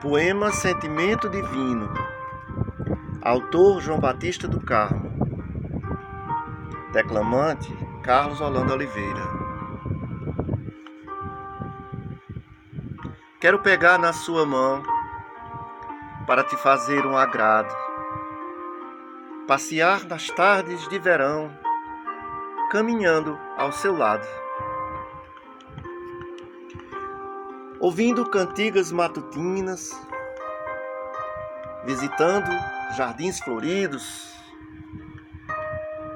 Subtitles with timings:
[0.00, 1.92] Poema Sentimento Divino.
[3.20, 5.10] Autor João Batista do Carmo.
[6.92, 7.68] Declamante
[8.04, 9.22] Carlos Holanda Oliveira.
[13.40, 14.84] Quero pegar na sua mão
[16.28, 17.74] para te fazer um agrado.
[19.48, 21.50] Passear nas tardes de verão,
[22.70, 24.26] caminhando ao seu lado.
[27.80, 29.92] Ouvindo cantigas matutinas,
[31.84, 32.50] visitando
[32.96, 34.34] jardins floridos,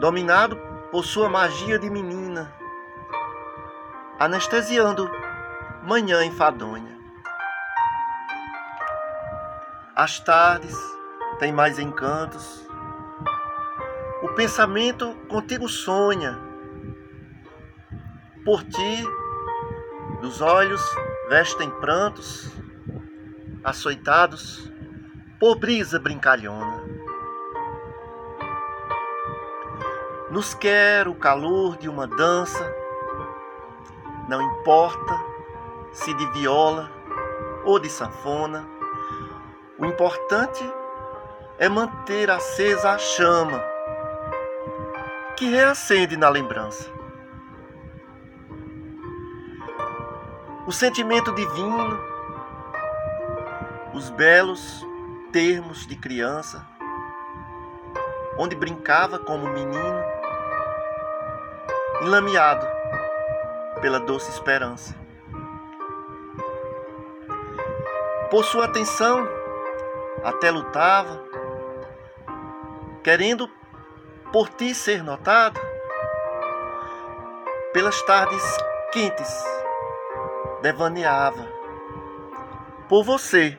[0.00, 0.56] dominado
[0.90, 2.52] por sua magia de menina,
[4.18, 5.08] anestesiando
[5.84, 6.98] manhã enfadonha.
[9.94, 10.76] As tardes
[11.38, 12.68] têm mais encantos,
[14.22, 16.36] o pensamento contigo sonha,
[18.44, 19.04] por ti,
[20.20, 20.82] dos olhos
[21.28, 22.50] vestem prantos,
[23.62, 24.70] açoitados
[25.40, 26.82] por brisa brincalhona.
[30.30, 32.74] Nos quer o calor de uma dança,
[34.28, 35.18] não importa
[35.92, 36.90] se de viola
[37.64, 38.68] ou de sanfona,
[39.78, 40.64] o importante
[41.58, 43.62] é manter acesa a chama
[45.36, 46.93] que reacende na lembrança.
[50.66, 52.00] O sentimento divino,
[53.92, 54.84] os belos
[55.30, 56.66] termos de criança,
[58.38, 60.02] onde brincava como menino,
[62.00, 62.66] enlameado
[63.82, 64.94] pela doce esperança.
[68.30, 69.28] Por sua atenção,
[70.24, 71.22] até lutava,
[73.02, 73.50] querendo
[74.32, 75.60] por ti ser notado,
[77.74, 78.42] pelas tardes
[78.92, 79.63] quentes
[80.64, 81.46] devaneava.
[82.88, 83.58] Por você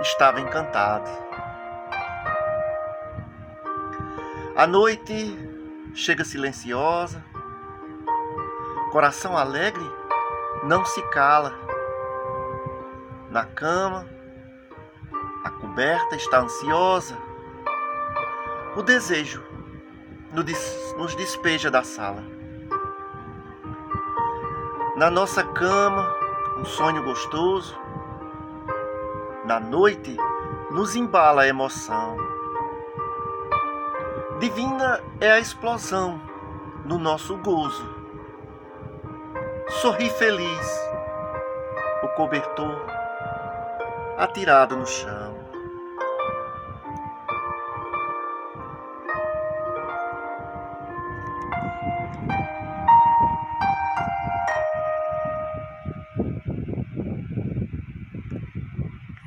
[0.00, 1.10] estava encantado.
[4.54, 5.36] A noite
[5.94, 7.24] chega silenciosa,
[8.92, 9.84] coração alegre
[10.62, 11.52] não se cala.
[13.30, 14.08] Na cama,
[15.42, 17.18] a coberta está ansiosa.
[18.76, 19.42] O desejo
[20.32, 22.22] nos despeja da sala.
[24.96, 26.17] Na nossa cama,
[26.58, 27.78] um sonho gostoso.
[29.44, 30.16] Na noite
[30.70, 32.16] nos embala a emoção.
[34.40, 36.20] Divina é a explosão
[36.84, 37.96] no nosso gozo.
[39.68, 40.80] Sorri feliz,
[42.02, 42.76] o cobertor
[44.16, 45.47] atirado no chão.